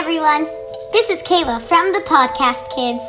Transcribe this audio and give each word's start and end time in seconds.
everyone. 0.00 0.44
This 0.92 1.10
is 1.10 1.22
Kayla 1.22 1.60
from 1.60 1.92
the 1.92 1.98
Podcast 1.98 2.74
Kids. 2.74 3.04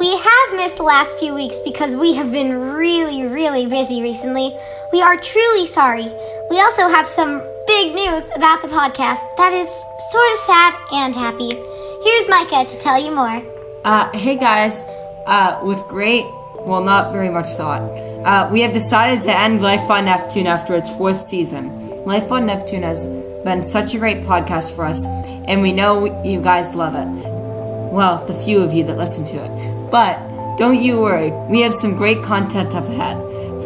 We 0.00 0.16
have 0.16 0.56
missed 0.56 0.78
the 0.78 0.82
last 0.82 1.14
few 1.18 1.34
weeks 1.34 1.60
because 1.60 1.94
we 1.94 2.14
have 2.14 2.32
been 2.32 2.72
really, 2.72 3.26
really 3.26 3.66
busy 3.66 4.00
recently. 4.00 4.56
We 4.94 5.02
are 5.02 5.18
truly 5.18 5.66
sorry. 5.66 6.08
We 6.48 6.58
also 6.58 6.88
have 6.88 7.06
some 7.06 7.42
big 7.66 7.94
news 7.94 8.24
about 8.34 8.62
the 8.62 8.68
podcast 8.68 9.20
that 9.36 9.52
is 9.52 9.68
sort 10.10 10.32
of 10.32 10.38
sad 10.38 10.74
and 10.94 11.14
happy. 11.14 11.50
Here's 12.02 12.28
Micah 12.30 12.64
to 12.66 12.78
tell 12.78 12.98
you 12.98 13.14
more. 13.14 13.42
Uh, 13.84 14.10
hey 14.16 14.36
guys, 14.36 14.86
uh, 15.26 15.60
with 15.64 15.80
great, 15.86 16.24
well, 16.60 16.82
not 16.82 17.12
very 17.12 17.28
much 17.28 17.50
thought, 17.58 17.82
uh, 18.24 18.48
we 18.50 18.62
have 18.62 18.72
decided 18.72 19.22
to 19.24 19.38
end 19.38 19.60
Life 19.60 19.90
on 19.90 20.06
Neptune 20.06 20.46
after 20.46 20.74
its 20.76 20.88
fourth 20.88 21.20
season. 21.20 22.06
Life 22.06 22.32
on 22.32 22.46
Neptune 22.46 22.84
has 22.84 23.06
been 23.44 23.60
such 23.60 23.94
a 23.94 23.98
great 23.98 24.22
podcast 24.22 24.74
for 24.74 24.86
us, 24.86 25.06
and 25.48 25.62
we 25.62 25.72
know 25.72 26.22
you 26.22 26.40
guys 26.40 26.74
love 26.74 26.94
it. 26.94 27.06
Well, 27.92 28.24
the 28.26 28.34
few 28.34 28.60
of 28.62 28.72
you 28.72 28.84
that 28.84 28.98
listen 28.98 29.24
to 29.26 29.36
it. 29.36 29.90
But 29.90 30.18
don't 30.58 30.80
you 30.80 31.00
worry, 31.00 31.30
we 31.48 31.60
have 31.62 31.74
some 31.74 31.96
great 31.96 32.22
content 32.22 32.74
up 32.74 32.84
ahead. 32.84 33.16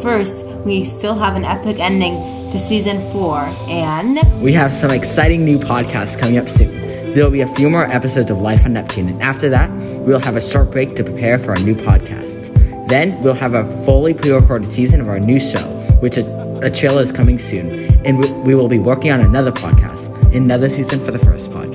First, 0.02 0.44
we 0.64 0.84
still 0.84 1.14
have 1.14 1.36
an 1.36 1.44
epic 1.44 1.78
ending 1.78 2.14
to 2.52 2.58
season 2.58 2.98
four, 3.12 3.38
and 3.68 4.18
We 4.42 4.52
have 4.52 4.72
some 4.72 4.90
exciting 4.90 5.44
new 5.44 5.58
podcasts 5.58 6.18
coming 6.18 6.38
up 6.38 6.48
soon. 6.48 6.70
There 7.12 7.24
will 7.24 7.30
be 7.30 7.42
a 7.42 7.54
few 7.54 7.70
more 7.70 7.84
episodes 7.86 8.30
of 8.30 8.40
Life 8.40 8.64
on 8.66 8.72
Neptune, 8.72 9.08
and 9.08 9.22
after 9.22 9.48
that, 9.48 9.70
we'll 10.00 10.20
have 10.20 10.36
a 10.36 10.40
short 10.40 10.70
break 10.70 10.94
to 10.96 11.04
prepare 11.04 11.38
for 11.38 11.52
our 11.52 11.62
new 11.62 11.74
podcast. 11.74 12.88
Then, 12.88 13.20
we'll 13.20 13.34
have 13.34 13.54
a 13.54 13.64
fully 13.84 14.14
pre 14.14 14.30
recorded 14.32 14.70
season 14.70 15.00
of 15.00 15.08
our 15.08 15.20
new 15.20 15.38
show, 15.38 15.62
which 16.00 16.16
a, 16.16 16.58
a 16.62 16.70
trailer 16.70 17.02
is 17.02 17.12
coming 17.12 17.38
soon, 17.38 17.70
and 18.04 18.18
we, 18.18 18.32
we 18.42 18.54
will 18.54 18.68
be 18.68 18.78
working 18.78 19.12
on 19.12 19.20
another 19.20 19.52
podcast, 19.52 20.34
another 20.34 20.68
season 20.68 20.98
for 20.98 21.10
the 21.12 21.18
first 21.18 21.50
podcast. 21.50 21.69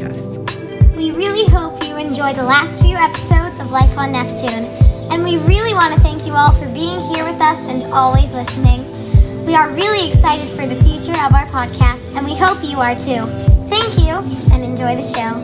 The 2.34 2.44
last 2.44 2.82
few 2.82 2.96
episodes 2.96 3.60
of 3.60 3.70
Life 3.70 3.96
on 4.00 4.12
Neptune, 4.12 4.66
and 5.12 5.24
we 5.24 5.38
really 5.46 5.76
want 5.76 5.94
to 5.94 6.00
thank 6.00 6.26
you 6.26 6.34
all 6.34 6.52
for 6.52 6.66
being 6.74 7.00
here 7.14 7.24
with 7.24 7.40
us 7.40 7.64
and 7.66 7.84
always 7.94 8.34
listening. 8.34 8.84
We 9.46 9.54
are 9.54 9.70
really 9.70 10.10
excited 10.10 10.50
for 10.50 10.66
the 10.66 10.82
future 10.84 11.12
of 11.12 11.34
our 11.34 11.46
podcast, 11.46 12.18
and 12.18 12.26
we 12.26 12.36
hope 12.36 12.64
you 12.64 12.78
are 12.78 12.96
too. 12.96 13.28
Thank 13.70 14.00
you, 14.00 14.16
and 14.52 14.64
enjoy 14.64 14.96
the 14.96 15.04
show. 15.04 15.44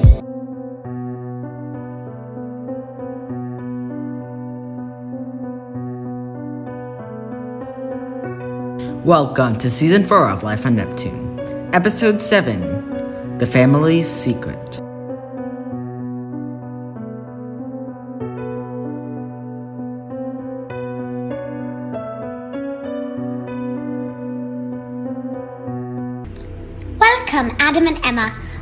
Welcome 9.05 9.55
to 9.57 9.69
season 9.69 10.03
4 10.03 10.29
of 10.31 10.41
Life 10.41 10.65
on 10.65 10.77
Neptune, 10.77 11.39
episode 11.73 12.19
7 12.19 13.37
The 13.37 13.45
Family's 13.45 14.09
Secret. 14.09 14.80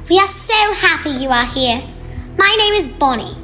We 0.09 0.17
are 0.17 0.27
so 0.27 0.73
happy 0.73 1.11
you 1.11 1.29
are 1.29 1.45
here. 1.45 1.83
My 2.35 2.55
name 2.57 2.73
is 2.73 2.87
Bonnie. 2.87 3.37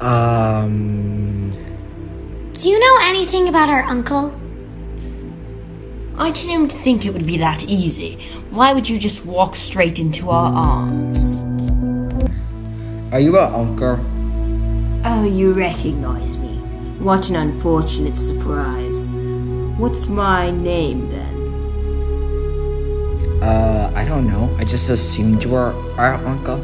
Um. 0.00 1.52
Do 2.52 2.68
you 2.68 2.80
know 2.80 2.98
anything 3.02 3.46
about 3.46 3.68
our 3.68 3.84
uncle? 3.84 4.36
I 6.18 6.32
didn't 6.32 6.72
think 6.72 7.06
it 7.06 7.12
would 7.12 7.24
be 7.24 7.36
that 7.36 7.64
easy. 7.68 8.14
Why 8.50 8.72
would 8.72 8.88
you 8.88 8.98
just 8.98 9.24
walk 9.24 9.54
straight 9.54 10.00
into 10.00 10.30
our 10.30 10.52
arms? 10.52 11.36
Are 13.12 13.20
you 13.20 13.38
our 13.38 13.54
uncle? 13.54 14.00
Oh, 15.04 15.24
you 15.24 15.52
recognize 15.52 16.38
me. 16.38 16.56
What 16.98 17.30
an 17.30 17.36
unfortunate 17.36 18.18
surprise. 18.18 19.14
What's 19.78 20.08
my 20.08 20.50
name 20.50 21.08
then? 21.08 21.21
Uh, 23.42 23.90
I 23.96 24.04
don't 24.04 24.28
know. 24.28 24.54
I 24.60 24.64
just 24.64 24.88
assumed 24.88 25.42
you 25.42 25.50
were 25.50 25.74
our 25.98 26.14
uncle. 26.26 26.62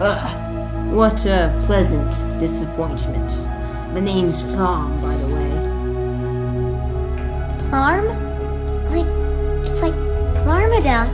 Ugh, 0.00 0.92
what 0.94 1.26
a 1.26 1.54
pleasant 1.66 2.10
disappointment. 2.40 3.30
The 3.92 4.00
name's 4.00 4.40
Plum, 4.40 4.98
by 5.02 5.14
the 5.14 5.26
way. 5.26 5.50
Plarm? 7.68 8.06
Like, 8.88 9.06
it's 9.68 9.82
like 9.82 9.92
Plarmida. 10.40 11.06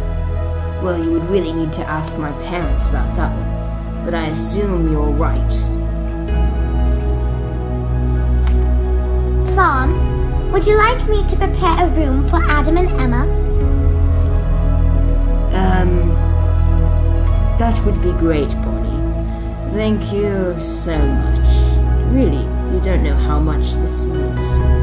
Well, 0.85 1.03
you 1.03 1.11
would 1.15 1.25
really 1.25 1.53
need 1.53 1.73
to 1.73 1.85
ask 1.87 2.17
my 2.17 2.31
parents 2.45 2.87
about 2.87 3.17
that 3.17 3.33
one. 3.35 4.05
But 4.05 4.15
I 4.15 4.27
assume 4.27 4.93
you're 4.93 5.11
right. 5.11 5.51
Plum, 9.53 10.53
would 10.53 10.65
you 10.65 10.77
like 10.77 11.09
me 11.09 11.27
to 11.27 11.37
prepare 11.37 11.87
a 11.87 11.91
room 11.91 12.29
for 12.29 12.41
Adam 12.45 12.77
and 12.77 12.89
Emma? 13.01 13.50
Um, 15.53 16.09
that 17.59 17.79
would 17.85 18.01
be 18.03 18.13
great, 18.13 18.49
Bonnie. 18.63 19.73
Thank 19.73 20.13
you 20.13 20.57
so 20.61 20.97
much. 20.97 21.49
Really, 22.13 22.45
you 22.75 22.81
don't 22.83 23.03
know 23.05 23.15
how 23.15 23.39
much 23.39 23.75
this 23.75 24.07
means 24.07 24.49
to 24.51 24.59
me. 24.59 24.81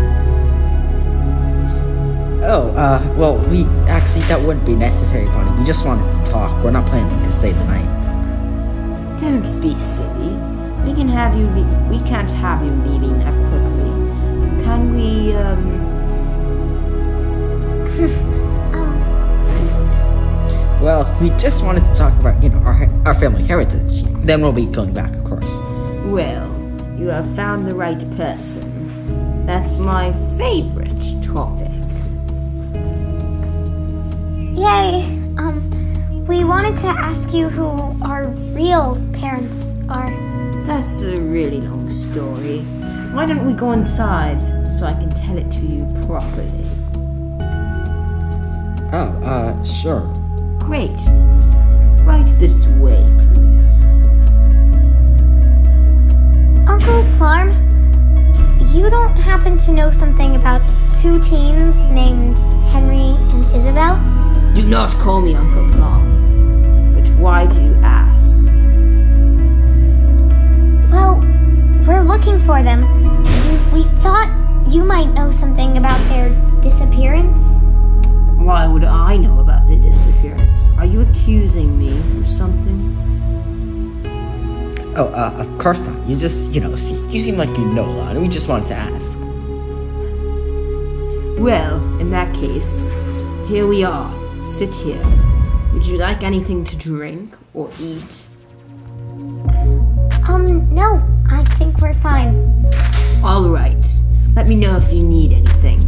Oh, 2.49 2.71
uh, 2.77 3.01
well, 3.17 3.39
we 3.49 3.65
actually, 3.89 4.21
that 4.25 4.39
wouldn't 4.41 4.65
be 4.65 4.75
necessary, 4.75 5.25
Bonnie. 5.25 5.51
We 5.59 5.65
just 5.65 5.85
wanted 5.85 6.09
to 6.11 6.31
talk. 6.31 6.63
We're 6.63 6.71
not 6.71 6.85
planning 6.85 7.21
to 7.23 7.31
stay 7.31 7.51
the 7.51 7.63
night. 7.65 9.17
Don't 9.19 9.61
be 9.61 9.77
silly. 9.77 10.29
We 10.85 10.93
can 10.93 11.09
have 11.09 11.35
you. 11.35 11.47
Le- 11.47 11.89
we 11.89 11.99
can't 12.07 12.31
have 12.31 12.61
you 12.61 12.69
leaving 12.69 13.19
that 13.19 13.33
quickly. 13.49 14.63
Can 14.63 14.93
we? 14.95 15.33
Um. 15.35 15.76
Well, 20.87 21.17
we 21.19 21.31
just 21.31 21.65
wanted 21.65 21.83
to 21.83 21.95
talk 21.95 22.17
about, 22.17 22.41
you 22.41 22.47
know, 22.47 22.59
our, 22.59 22.87
our 23.05 23.13
family 23.13 23.43
heritage. 23.43 24.03
Then 24.23 24.41
we'll 24.41 24.53
be 24.53 24.67
going 24.67 24.93
back, 24.93 25.13
of 25.13 25.25
course. 25.25 25.53
Well, 26.05 26.47
you 26.97 27.07
have 27.07 27.29
found 27.35 27.67
the 27.67 27.75
right 27.75 27.99
person. 28.15 29.45
That's 29.45 29.75
my 29.75 30.13
favorite 30.37 31.03
topic. 31.21 31.73
Yay. 34.55 35.03
Um, 35.37 36.25
we 36.25 36.45
wanted 36.45 36.77
to 36.77 36.87
ask 36.87 37.33
you 37.33 37.49
who 37.49 37.67
our 38.01 38.27
real 38.55 38.95
parents 39.11 39.77
are. 39.89 40.09
That's 40.63 41.01
a 41.01 41.17
really 41.17 41.59
long 41.59 41.89
story. 41.89 42.59
Why 43.11 43.25
don't 43.25 43.45
we 43.45 43.51
go 43.51 43.73
inside 43.73 44.41
so 44.71 44.85
I 44.85 44.93
can 44.93 45.09
tell 45.09 45.37
it 45.37 45.51
to 45.51 45.59
you 45.59 45.83
properly? 46.07 46.65
Oh, 48.93 49.21
uh, 49.25 49.63
sure. 49.65 50.16
Great. 50.67 50.99
Right 52.03 52.27
this 52.39 52.67
way, 52.67 53.01
please. 53.33 53.85
Uncle 56.67 57.05
Plarm, 57.15 57.51
you 58.75 58.89
don't 58.89 59.15
happen 59.15 59.57
to 59.59 59.71
know 59.71 59.91
something 59.91 60.35
about 60.35 60.61
two 60.93 61.21
teens 61.21 61.79
named 61.89 62.39
Henry 62.73 63.15
and 63.31 63.45
Isabel? 63.55 63.95
Do 64.55 64.63
not 64.63 64.91
call 64.95 65.21
me 65.21 65.35
Uncle 65.35 65.71
Plum. 65.71 66.93
But 66.93 67.07
why 67.11 67.45
do 67.45 67.61
you 67.61 67.73
ask? 67.81 68.47
Well, 70.91 71.21
we're 71.87 72.03
looking 72.03 72.41
for 72.41 72.61
them. 72.61 72.81
We 73.71 73.83
thought 74.03 74.27
you 74.67 74.83
might 74.83 75.13
know 75.13 75.31
something 75.31 75.77
about 75.77 75.99
their 76.09 76.27
disappearance. 76.59 76.96
Accusing 81.27 81.77
me 81.77 81.91
of 82.21 82.29
something? 82.29 82.79
Oh, 84.95 85.11
uh, 85.13 85.33
of 85.37 85.59
course 85.59 85.81
not. 85.81 86.07
You 86.07 86.15
just, 86.15 86.55
you 86.55 86.61
know, 86.61 86.73
see, 86.77 86.95
you 87.09 87.19
seem 87.19 87.35
like 87.35 87.49
you 87.49 87.65
know 87.65 87.83
a 87.83 87.95
lot, 87.99 88.11
and 88.11 88.21
we 88.21 88.29
just 88.29 88.47
wanted 88.47 88.67
to 88.67 88.75
ask. 88.75 89.19
Well, 91.37 91.83
in 91.99 92.11
that 92.11 92.33
case, 92.33 92.87
here 93.49 93.67
we 93.67 93.83
are. 93.83 94.09
Sit 94.47 94.73
here. 94.73 95.03
Would 95.73 95.85
you 95.85 95.97
like 95.97 96.23
anything 96.23 96.63
to 96.63 96.77
drink 96.77 97.35
or 97.53 97.69
eat? 97.77 98.25
Um, 100.29 100.73
no, 100.73 101.05
I 101.29 101.43
think 101.57 101.79
we're 101.79 101.93
fine. 101.93 102.65
All 103.21 103.49
right. 103.49 103.85
Let 104.33 104.47
me 104.47 104.55
know 104.55 104.77
if 104.77 104.93
you 104.93 105.03
need 105.03 105.33
anything. 105.33 105.81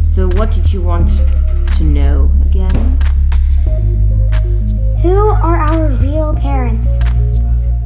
So, 0.00 0.26
what 0.30 0.50
did 0.50 0.72
you 0.72 0.82
want 0.82 1.08
to 1.76 1.84
know 1.84 2.32
again? 2.46 2.98
Who 5.02 5.18
are 5.18 5.56
our 5.56 5.88
real 5.96 6.32
parents? 6.36 7.00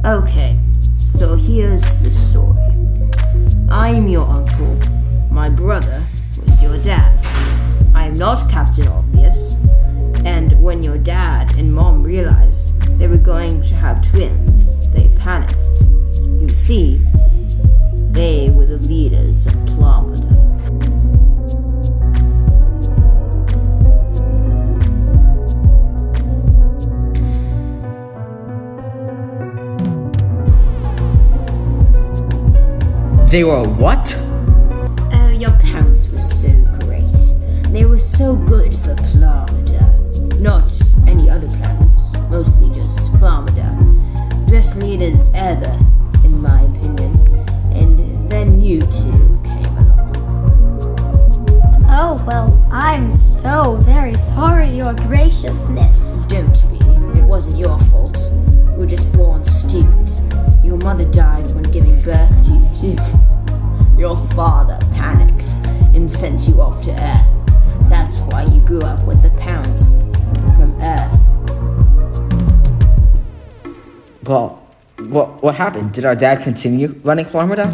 Okay, 0.05 0.55
so 0.99 1.33
here's 1.33 1.97
the 1.97 2.11
story. 2.11 2.61
I'm 3.69 4.07
your 4.07 4.27
uncle. 4.27 4.77
My 5.31 5.49
brother 5.49 6.05
was 6.39 6.61
your 6.61 6.77
dad. 6.83 7.19
I 7.95 8.05
am 8.05 8.13
not 8.13 8.47
Captain 8.51 8.87
Obvious. 8.87 9.59
And 10.25 10.61
when 10.61 10.83
your 10.83 10.99
dad 10.99 11.57
and 11.57 11.73
mom 11.73 12.03
realized 12.03 12.71
they 12.99 13.07
were 13.07 13.17
going 13.17 13.63
to 13.63 13.73
have 13.73 14.07
twins, 14.07 14.87
they 14.89 15.09
panicked. 15.17 15.81
You 16.21 16.49
see, 16.49 16.99
they 18.11 18.51
were 18.51 18.67
the 18.67 18.77
leaders 18.87 19.47
of 19.47 19.53
Plamada. 19.65 20.36
They 33.29 33.43
were 33.43 33.67
what? 33.67 34.15
Oh, 35.13 35.29
your 35.37 35.51
parents 35.59 36.09
were 36.09 36.17
so 36.17 36.47
great. 36.79 37.73
They 37.73 37.83
were 37.83 37.99
so 37.99 38.37
good 38.37 38.73
for 38.73 38.95
Plamada. 38.95 40.39
Not 40.39 40.71
any 41.07 41.29
other 41.29 41.49
planets, 41.49 42.13
mostly 42.31 42.73
just 42.73 43.11
Plamada. 43.15 43.75
Best 44.49 44.77
leaders 44.77 45.29
ever, 45.33 45.77
in 46.23 46.41
my 46.41 46.61
opinion. 46.61 47.13
And 47.73 48.31
then 48.31 48.61
you 48.61 48.79
two 48.79 49.41
came 49.43 49.77
along. 49.77 50.95
Oh, 51.89 52.23
well, 52.25 52.65
I'm 52.71 53.11
so 53.11 53.75
very 53.81 54.15
sorry, 54.15 54.69
Your 54.69 54.93
Graciousness. 54.93 56.25
Don't 56.27 56.47
be. 56.71 57.19
It 57.19 57.25
wasn't 57.25 57.57
your 57.59 57.77
fault. 57.77 58.17
You 58.17 58.77
were 58.77 58.85
just 58.85 59.11
born 59.11 59.43
stupid. 59.43 60.09
Your 60.63 60.77
mother 60.77 61.05
died 61.11 61.51
when 61.51 61.63
giving 61.63 62.01
birth 62.01 62.29
to 62.45 62.51
you, 62.87 62.95
too. 62.95 63.16
Father 64.37 64.77
panicked 64.93 65.41
and 65.95 66.07
sent 66.07 66.47
you 66.47 66.61
off 66.61 66.83
to 66.83 66.91
Earth. 66.91 67.89
That's 67.89 68.19
why 68.21 68.43
you 68.43 68.61
grew 68.61 68.81
up 68.81 69.03
with 69.03 69.23
the 69.23 69.31
parents 69.31 69.89
from 70.55 70.79
Earth. 70.79 71.11
Well, 74.27 74.61
what 75.09 75.41
what 75.41 75.55
happened? 75.55 75.91
Did 75.91 76.05
our 76.05 76.15
dad 76.15 76.43
continue 76.43 76.89
running 77.03 77.25
Plarmada? 77.25 77.65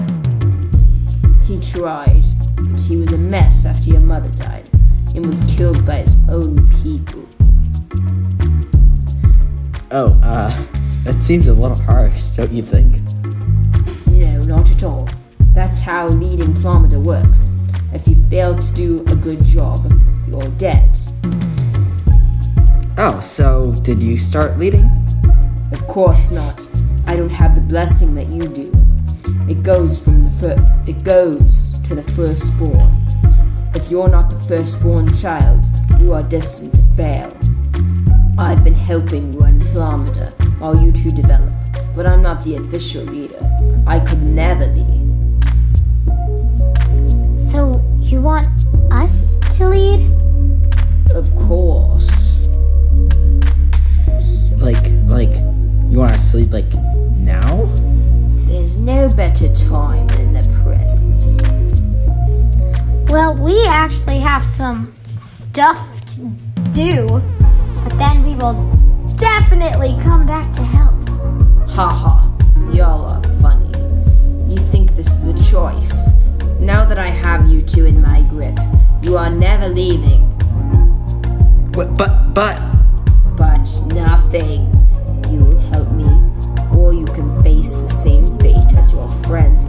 He 1.44 1.60
tried, 1.60 2.24
but 2.56 2.80
he 2.80 2.96
was 2.96 3.12
a 3.12 3.18
mess 3.18 3.66
after 3.66 3.90
your 3.90 4.00
mother 4.00 4.30
died 4.30 4.70
and 5.16 5.26
was 5.26 5.42
killed 5.58 5.86
by 5.86 5.96
his 5.96 6.16
own 6.30 6.66
people. 6.82 7.28
Oh, 9.92 10.18
uh, 10.24 10.66
that 11.04 11.22
seems 11.22 11.50
a 11.50 11.54
little 11.54 11.82
harsh, 11.82 12.38
don't 12.38 12.54
you 12.54 12.64
think? 12.64 13.02
No, 14.08 14.40
not 14.44 14.72
at 14.72 14.84
all. 14.84 15.03
That's 15.54 15.80
how 15.80 16.08
leading 16.08 16.52
Plamada 16.56 17.00
works. 17.02 17.48
If 17.94 18.08
you 18.08 18.16
fail 18.28 18.58
to 18.58 18.74
do 18.74 19.02
a 19.08 19.16
good 19.16 19.44
job, 19.44 19.86
you're 20.28 20.50
dead. 20.58 20.90
Oh, 22.98 23.20
so 23.22 23.76
did 23.84 24.02
you 24.02 24.18
start 24.18 24.58
leading? 24.58 24.90
Of 25.72 25.86
course 25.88 26.32
not. 26.32 26.60
I 27.06 27.16
don't 27.16 27.30
have 27.30 27.54
the 27.54 27.62
blessing 27.62 28.16
that 28.16 28.28
you 28.30 28.48
do. 28.48 28.72
It 29.48 29.62
goes 29.62 30.00
from 30.00 30.24
the 30.24 30.32
fir- 30.32 30.84
it 30.88 31.04
goes 31.04 31.78
to 31.80 31.96
the 31.96 32.04
firstborn. 32.14 32.92
If 33.76 33.92
you're 33.92 34.10
not 34.10 34.32
the 34.32 34.40
firstborn 34.48 35.14
child, 35.14 35.64
you 36.00 36.14
are 36.14 36.24
destined 36.24 36.72
to 36.72 36.82
fail. 36.98 37.32
I've 38.40 38.64
been 38.64 38.74
helping 38.74 39.38
run 39.38 39.60
Plamada 39.60 40.32
while 40.60 40.76
you 40.76 40.92
two 40.92 41.12
develop, 41.12 41.54
but 41.96 42.08
I'm 42.08 42.24
not 42.24 42.44
the 42.44 42.56
official 42.56 43.04
leader. 43.04 43.40
I 43.86 44.00
could 44.00 44.24
never 44.24 44.68
be. 44.74 45.13
You 48.14 48.22
want 48.22 48.48
us 48.92 49.38
to 49.58 49.68
lead? 49.68 50.02
Of 51.16 51.36
course. 51.36 52.48
Like, 54.58 54.86
like, 55.08 55.36
you 55.90 55.98
want 55.98 56.12
us 56.12 56.32
to 56.32 56.38
lead 56.38 56.52
like 56.54 56.72
now? 57.18 57.66
There's 58.46 58.78
no 58.78 59.12
better 59.16 59.52
time 59.56 60.06
than 60.10 60.32
the 60.32 60.44
present. 60.62 61.24
Well, 63.10 63.36
we 63.36 63.66
actually 63.66 64.20
have 64.20 64.44
some 64.44 64.94
stuff 65.18 66.06
to 66.14 66.30
do, 66.70 67.08
but 67.84 67.98
then 67.98 68.24
we 68.24 68.36
will 68.36 68.54
definitely 69.18 69.98
come 70.04 70.28
back 70.28 70.54
to 70.54 70.62
help. 70.62 71.10
Haha, 71.68 72.30
y'all 72.72 73.10
are 73.10 73.24
funny. 73.42 73.72
You 74.48 74.60
think 74.68 74.96
this 74.96 75.08
is 75.08 75.30
a 75.30 75.52
choice. 75.52 76.23
Now 76.64 76.86
that 76.86 76.98
I 76.98 77.08
have 77.08 77.50
you 77.50 77.60
two 77.60 77.86
in 77.86 78.02
my 78.02 78.22
grip, 78.30 78.58
you 79.02 79.18
are 79.18 79.30
never 79.30 79.68
leaving. 79.68 80.22
But, 81.74 81.98
but, 81.98 82.34
but, 82.34 82.58
But 83.38 83.68
nothing. 83.88 84.72
You 85.30 85.40
will 85.40 85.60
help 85.60 85.92
me, 85.92 86.08
or 86.72 86.94
you 86.94 87.04
can 87.04 87.44
face 87.44 87.76
the 87.76 87.90
same 87.90 88.40
fate 88.40 88.74
as 88.78 88.94
your 88.94 89.10
friends 89.28 89.63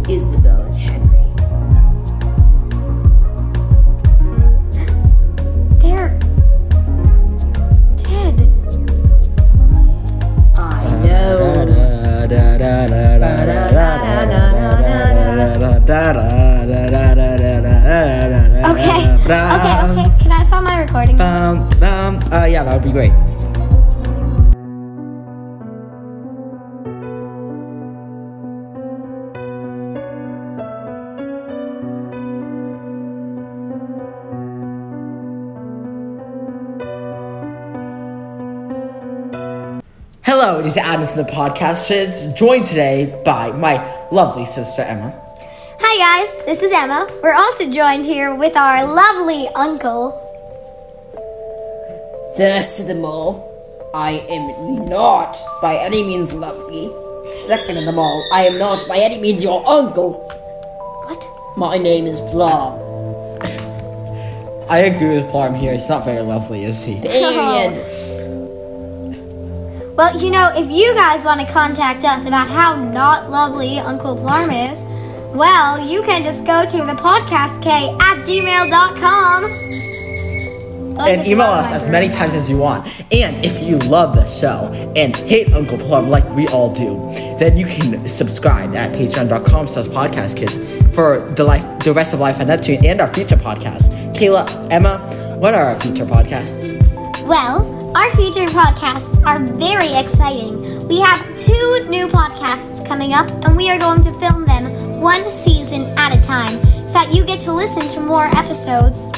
great. 22.95 23.11
Hello, 40.23 40.61
it 40.61 40.67
is 40.67 40.77
Adam 40.77 41.09
from 41.09 41.17
the 41.17 41.25
podcast. 41.25 41.89
Kids, 41.89 42.33
joined 42.35 42.65
today 42.65 43.21
by 43.25 43.51
my 43.51 43.75
lovely 44.13 44.45
sister 44.45 44.83
Emma. 44.83 45.13
Hi, 45.81 46.23
guys. 46.23 46.45
This 46.45 46.63
is 46.63 46.73
Emma. 46.73 47.11
We're 47.25 47.35
also 47.35 47.69
joined 47.69 48.07
here 48.07 48.37
with 48.37 48.57
our 48.57 48.87
lovely 48.87 49.49
uncle. 49.49 50.24
First 52.37 52.81
of 52.81 52.89
them 52.89 53.05
all, 53.05 53.49
I 53.95 54.13
am 54.29 54.87
not 54.87 55.39
by 55.63 55.77
any 55.77 56.03
means 56.03 56.33
lovely. 56.33 56.91
Second 57.47 57.79
of 57.79 57.85
them 57.85 57.97
all, 57.97 58.29
I 58.33 58.43
am 58.47 58.59
not 58.59 58.89
by 58.89 58.99
any 58.99 59.21
means 59.21 59.45
your 59.45 59.65
uncle. 59.69 60.15
What? 61.07 61.25
My 61.57 61.79
name 61.79 62.07
is 62.07 62.21
Plum. 62.21 62.75
I 64.69 64.79
agree 64.79 65.11
with 65.21 65.31
Blarm 65.31 65.55
here. 65.55 65.75
It's 65.75 65.89
not 65.89 66.05
very 66.05 66.23
lovely, 66.23 66.65
is 66.65 66.83
he? 66.83 67.01
Period. 67.01 67.81
Well, 69.95 70.21
you 70.21 70.29
know, 70.29 70.51
if 70.57 70.69
you 70.69 70.93
guys 70.95 71.23
want 71.25 71.41
to 71.41 71.47
contact 71.53 72.05
us 72.05 72.27
about 72.27 72.49
how 72.49 72.75
not 72.75 73.31
lovely 73.31 73.79
Uncle 73.79 74.17
Plarm 74.17 74.51
is, 74.51 74.85
well, 75.37 75.79
you 75.79 76.03
can 76.03 76.25
just 76.25 76.45
go 76.45 76.67
to 76.69 76.79
the 76.79 76.95
podcast 76.95 77.63
K 77.63 77.95
at 78.01 78.19
gmail.com. 78.27 79.45
and 80.99 81.27
email 81.27 81.47
us 81.47 81.73
as 81.73 81.89
many 81.89 82.09
times 82.09 82.35
as 82.35 82.49
you 82.49 82.59
want. 82.59 82.87
And 83.13 83.45
if 83.45 83.63
you 83.63 83.79
love 83.79 84.15
the 84.15 84.27
show 84.27 84.73
and 84.97 85.15
hate 85.17 85.53
Uncle 85.53 85.79
Plum 85.79 86.09
like 86.09 86.29
we 86.31 86.47
all 86.49 86.73
do, 86.73 86.97
then 87.39 87.57
you 87.57 87.67
can 87.67 88.09
subscribe 88.09 88.75
at 88.75 88.93
patreon.com 88.93 89.69
slash 89.69 89.87
podcast 89.87 90.37
kids 90.37 90.57
for 90.95 91.31
the 91.33 91.45
life 91.45 91.65
the 91.81 91.93
rest 91.93 92.15
of 92.15 92.21
Life 92.21 92.41
on 92.41 92.47
Neptune 92.47 92.85
and 92.85 93.01
our 93.01 93.13
future 93.13 93.37
podcasts. 93.37 93.89
Kayla, 94.15 94.69
Emma, 94.71 94.99
what 95.39 95.55
are 95.55 95.65
our 95.65 95.79
future 95.79 96.07
podcasts? 96.07 96.73
Well, 97.27 97.97
our 97.97 98.11
future 98.13 98.47
podcasts 98.47 99.25
are 99.25 99.39
very 99.39 99.93
exciting. 99.95 100.89
We 100.89 101.01
have 101.01 101.21
two 101.39 101.87
new 101.89 102.07
podcasts 102.07 102.87
coming 102.87 103.13
up, 103.13 103.31
and 103.45 103.57
we 103.57 103.71
are 103.71 103.79
going 103.79 104.03
to 104.03 104.13
film 104.15 104.45
them 104.45 105.01
one 105.01 105.31
season 105.31 105.83
at 105.99 106.17
a 106.17 106.21
time 106.21 106.61
so 106.87 106.95
that 106.95 107.15
you 107.15 107.25
get 107.25 107.41
to 107.41 107.53
listen 107.53 107.89
to 107.89 108.01
more 108.01 108.27
episodes 108.37 109.11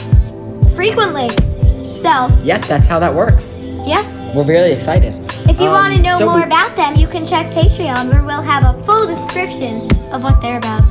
frequently. 0.75 1.56
So, 1.97 2.29
Yeah, 2.45 2.59
that's 2.59 2.87
how 2.87 2.99
that 3.01 3.15
works. 3.15 3.59
yeah. 3.85 4.03
We're 4.35 4.45
really 4.45 4.73
excited. 4.73 5.15
If 5.49 5.59
you 5.61 5.69
Um, 5.69 5.73
want 5.73 5.95
to 5.95 6.03
know 6.03 6.19
so 6.19 6.27
more 6.27 6.37
we- 6.37 6.43
about 6.43 6.77
them, 6.77 6.95
you 6.97 7.07
can 7.09 7.25
check 7.25 7.51
Patreon 7.51 8.11
where 8.13 8.23
we'll 8.23 8.43
have 8.43 8.65
a 8.65 8.75
full 8.85 9.07
description 9.07 9.89
of 10.13 10.23
what 10.23 10.41
they're 10.43 10.59
about. 10.59 10.83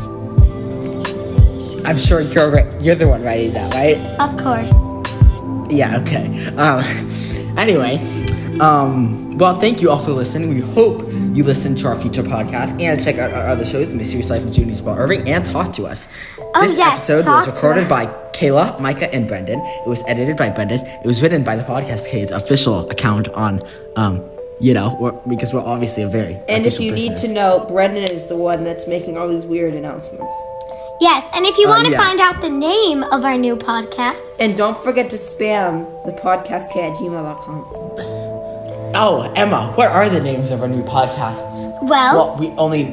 I'm 1.86 1.98
sure 2.00 2.22
you're 2.22 2.68
you're 2.82 2.96
the 2.96 3.08
one 3.08 3.22
writing 3.24 3.54
that, 3.54 3.74
right? 3.76 3.98
Of 4.20 4.36
course. 4.38 4.74
Yeah, 5.70 5.98
okay. 6.02 6.26
Um, 6.58 6.84
anyway, 7.58 8.02
um, 8.60 9.38
well, 9.38 9.54
thank 9.54 9.82
you 9.82 9.92
all 9.92 10.00
for 10.00 10.12
listening. 10.12 10.50
We 10.50 10.62
hope 10.62 11.08
you 11.34 11.44
listen 11.44 11.76
to 11.76 11.88
our 11.88 11.96
future 12.00 12.24
podcast 12.24 12.82
and 12.82 13.04
check 13.04 13.20
out 13.20 13.32
our 13.34 13.46
other 13.48 13.66
shows, 13.66 13.88
The 13.90 13.96
Mysterious 13.96 14.30
Life 14.32 14.44
of 14.44 14.52
Judy 14.52 14.72
and 14.72 14.80
Shmuel 14.82 14.98
Urving, 14.98 15.28
and 15.28 15.46
talk 15.46 15.74
to 15.74 15.86
us. 15.86 16.08
Oh, 16.56 16.62
this 16.64 16.76
yes, 16.78 17.08
episode 17.10 17.28
was 17.30 17.48
recorded 17.48 17.88
by 17.88 18.08
Kayla, 18.36 18.80
Micah, 18.80 19.14
and 19.16 19.28
Brendan. 19.28 19.60
It 19.60 19.88
was 19.88 20.04
edited 20.08 20.38
by 20.38 20.50
Brendan. 20.50 20.82
It 20.86 21.06
was 21.08 21.22
written 21.22 21.44
by 21.44 21.56
the 21.56 21.64
Podcast 21.64 22.10
Kids 22.10 22.32
official 22.32 22.90
account 22.90 23.30
on 23.30 23.62
um, 23.96 24.22
you 24.60 24.74
know, 24.74 24.96
we're, 25.00 25.12
because 25.28 25.54
we're 25.54 25.66
obviously 25.66 26.04
a 26.04 26.08
very 26.08 26.36
And 26.48 26.66
if 26.66 26.76
official 26.76 26.86
you 26.86 26.92
need 26.94 27.18
to 27.18 27.28
know, 27.34 27.66
Brendan 27.68 28.04
is 28.04 28.28
the 28.28 28.38
one 28.38 28.64
that's 28.64 28.88
making 28.88 29.18
all 29.18 29.28
these 29.28 29.46
weird 29.46 29.74
announcements. 29.74 30.34
Yes, 31.02 31.30
and 31.36 31.46
if 31.46 31.58
you 31.58 31.68
Uh, 31.68 31.72
want 31.72 31.86
to 31.88 31.92
yeah. 31.92 31.98
find 32.02 32.20
out 32.22 32.42
the 32.42 32.50
name 32.50 33.04
of 33.04 33.26
our 33.26 33.36
new 33.38 33.58
podcast, 33.58 34.22
And 34.40 34.56
don't 34.56 34.78
forget 34.78 35.10
to 35.10 35.18
spam 35.18 35.84
the 36.06 36.14
podcast 36.14 36.72
at 36.76 36.94
gmail.com. 36.96 37.66
Oh, 38.98 39.30
Emma, 39.36 39.74
what 39.76 39.90
are 39.92 40.08
the 40.08 40.22
names 40.22 40.52
of 40.52 40.62
our 40.62 40.70
new 40.70 40.84
podcasts? 40.84 41.58
well, 41.84 42.16
Well, 42.16 42.38
we 42.40 42.48
only 42.58 42.84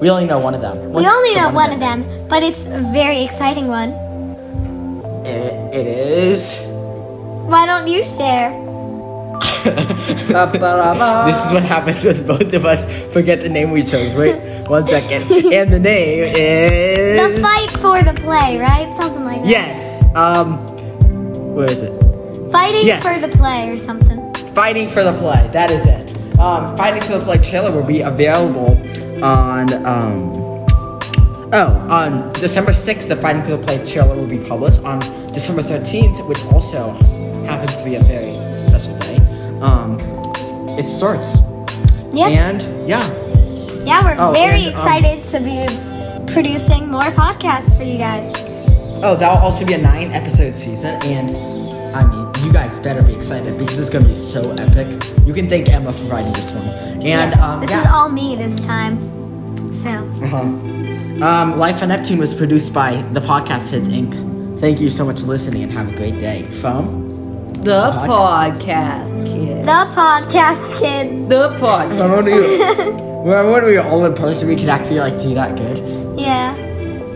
we 0.00 0.08
only 0.08 0.26
know 0.26 0.38
one 0.38 0.54
of 0.54 0.60
them. 0.60 0.76
we 0.92 1.04
only 1.04 1.34
the 1.34 1.40
know 1.40 1.50
one 1.50 1.72
of 1.72 1.80
them, 1.80 2.04
but 2.28 2.44
it's 2.44 2.64
a 2.66 2.78
very 2.94 3.22
exciting 3.24 3.66
one. 3.66 3.90
It, 5.28 5.74
it 5.74 5.86
is. 5.86 6.60
Why 6.64 7.66
don't 7.66 7.86
you 7.88 8.04
share? 8.06 8.50
This 10.08 11.46
is 11.46 11.52
what 11.52 11.62
happens 11.62 12.04
when 12.04 12.26
both 12.26 12.52
of 12.54 12.64
us 12.64 12.86
forget 13.12 13.40
the 13.40 13.48
name 13.48 13.70
we 13.70 13.84
chose. 13.84 14.14
Wait, 14.14 14.36
one 14.68 14.86
second. 14.86 15.30
And 15.52 15.72
the 15.72 15.78
name 15.78 16.24
is. 16.36 17.36
The 17.36 17.42
fight 17.42 17.70
for 17.80 18.02
the 18.02 18.14
play, 18.20 18.58
right? 18.58 18.92
Something 18.94 19.24
like 19.24 19.42
that. 19.42 19.48
Yes. 19.48 20.04
Um. 20.16 20.58
Where 21.54 21.70
is 21.70 21.82
it? 21.82 21.92
Fighting 22.50 22.86
Yes. 22.86 23.02
for 23.02 23.26
the 23.26 23.34
play 23.36 23.70
or 23.70 23.78
something. 23.78 24.18
Fighting 24.54 24.88
for 24.88 25.04
the 25.04 25.12
Play. 25.12 25.48
That 25.52 25.70
is 25.70 25.84
it. 25.86 26.38
Um, 26.38 26.76
Fighting 26.76 27.02
for 27.02 27.18
the 27.18 27.24
Play 27.24 27.38
trailer 27.38 27.70
will 27.70 27.84
be 27.86 28.00
available 28.00 28.76
on. 29.22 29.72
Um, 29.86 30.37
oh, 31.52 31.86
on 31.90 32.32
December 32.34 32.72
6th, 32.72 33.08
the 33.08 33.16
Fighting 33.16 33.42
for 33.42 33.50
the 33.56 33.58
Play 33.58 33.84
trailer 33.84 34.16
will 34.16 34.26
be 34.26 34.38
published. 34.38 34.80
On 34.84 34.98
December 35.32 35.62
13th, 35.62 36.26
which 36.28 36.44
also 36.46 36.92
happens 37.44 37.78
to 37.78 37.84
be 37.84 37.94
a 37.96 38.00
very 38.02 38.34
special 38.60 38.96
day, 38.98 39.16
um, 39.60 39.98
it 40.78 40.88
starts. 40.90 41.38
Yep. 42.12 42.30
And 42.30 42.88
yeah, 42.88 43.06
yeah, 43.84 44.02
we're 44.04 44.16
Oh, 44.18 44.32
very 44.32 44.64
and, 44.66 44.66
um, 44.66 44.72
excited 44.72 45.24
to 45.26 45.40
be 45.40 46.32
producing 46.32 46.90
more 46.90 47.02
podcasts 47.16 47.76
for 47.76 47.82
you 47.84 47.98
guys. 47.98 48.32
Oh, 49.02 49.14
that'll 49.14 49.38
also 49.38 49.64
be 49.64 49.74
a 49.74 49.78
nine 49.78 50.10
episode 50.12 50.54
season, 50.54 51.00
and 51.04 51.36
I 51.94 52.04
mean, 52.04 52.44
you 52.44 52.52
guys 52.52 52.78
better 52.78 53.02
be 53.02 53.14
excited 53.14 53.56
because 53.58 53.78
it's 53.78 53.90
gonna 53.90 54.08
be 54.08 54.14
so 54.14 54.40
epic. 54.58 54.88
You 55.26 55.32
can 55.32 55.48
thank 55.48 55.68
Emma 55.68 55.92
for 55.92 56.04
writing 56.06 56.32
this 56.32 56.52
one. 56.52 56.68
And 56.68 57.02
Yes, 57.04 57.38
um, 57.40 57.60
this 57.60 57.70
yeah. 57.70 57.80
is 57.80 57.86
all 57.86 58.08
me 58.10 58.36
this 58.36 58.64
time. 58.64 59.72
So, 59.72 59.90
Uh-huh. 59.90 60.44
Um, 61.22 61.58
Life 61.58 61.82
on 61.82 61.88
Neptune 61.88 62.18
was 62.18 62.32
produced 62.34 62.72
by 62.72 63.02
the 63.12 63.20
Podcast 63.20 63.70
Kids 63.70 63.88
Inc. 63.88 64.60
Thank 64.60 64.80
you 64.80 64.88
so 64.90 65.04
much 65.04 65.20
for 65.20 65.26
listening 65.26 65.62
and 65.64 65.72
have 65.72 65.88
a 65.88 65.96
great 65.96 66.18
day. 66.20 66.42
From 66.60 67.52
The 67.64 67.90
Podcast. 67.90 68.52
podcast 68.62 69.26
kid. 69.26 69.64
the 69.64 69.80
podcast 69.98 70.78
kids. 70.80 71.28
The 71.28 71.48
podcast. 71.56 71.90
remember 71.90 72.16
when 72.22 72.24
we 72.24 73.30
remember 73.32 73.66
we 73.66 73.76
were 73.78 73.82
all 73.84 74.04
in 74.04 74.14
person, 74.14 74.46
we 74.48 74.54
could 74.56 74.68
actually 74.68 75.00
like 75.00 75.18
do 75.20 75.34
that 75.34 75.56
good. 75.56 75.78
Yeah. 76.18 76.54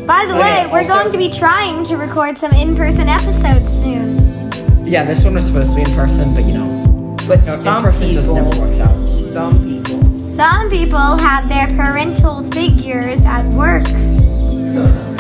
By 0.07 0.27
the 0.27 0.37
Okay, 0.37 0.67
way, 0.67 0.73
we're 0.73 0.79
also- 0.81 0.95
going 0.95 1.13
to 1.13 1.19
be 1.19 1.31
trying 1.31 1.85
to 1.85 1.97
record 1.97 2.37
some 2.39 2.51
in-person 2.53 3.09
episodes 3.09 3.73
soon. 3.73 4.51
Yeah, 4.85 5.05
this 5.05 5.25
one 5.25 5.35
was 5.35 5.47
supposed 5.47 5.71
to 5.71 5.77
be 5.77 5.83
in 5.83 5.95
person, 5.95 6.35
but 6.35 6.45
you 6.45 6.55
know, 6.55 7.17
But 7.29 7.47
no, 7.47 7.55
some 7.55 7.77
in 7.79 7.83
person 7.85 8.09
people, 8.09 8.23
just 8.23 8.35
never 8.35 8.61
works 8.61 8.81
out. 8.81 9.09
Some 9.09 9.59
people. 9.85 10.03
Some 10.43 10.71
people 10.71 11.19
have 11.19 11.49
their 11.49 11.69
parental 11.69 12.43
figures 12.51 13.25
at 13.25 13.47
work. 13.55 13.87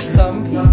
Some 0.01 0.43
people. 0.45 0.67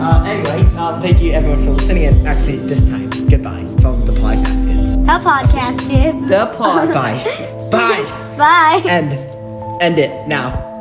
Uh, 0.00 0.22
anyway, 0.24 0.62
um, 0.76 1.02
thank 1.02 1.20
you 1.20 1.32
everyone 1.32 1.64
for 1.64 1.72
listening, 1.72 2.04
and 2.04 2.28
actually 2.28 2.58
this 2.58 2.88
time, 2.88 3.10
goodbye 3.28 3.66
from 3.80 4.06
the 4.06 4.12
Podcast 4.12 4.68
Kids. 4.68 4.94
The 4.94 5.18
podcast 5.18 5.90
kids. 5.90 6.28
The 6.28 6.46
podcast. 6.54 7.70
Bye, 7.72 8.06
bye, 8.38 8.82
Bye. 8.82 8.88
And 8.88 9.82
end 9.82 9.98
it 9.98 10.28
now. 10.28 10.71